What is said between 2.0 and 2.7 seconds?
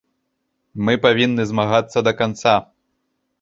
да канца.